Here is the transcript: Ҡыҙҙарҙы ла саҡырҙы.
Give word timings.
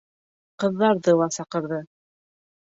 Ҡыҙҙарҙы 0.63 1.15
ла 1.21 1.29
саҡырҙы. 1.37 1.81